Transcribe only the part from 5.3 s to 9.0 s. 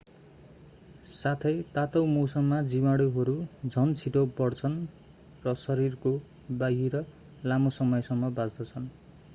र शरीरको बाहिर लामो समयसम्म बाँच्दछन्